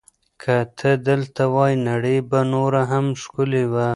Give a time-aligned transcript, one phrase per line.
[0.41, 3.87] که ته دلته وای، نړۍ به نوره هم ښکلې وه.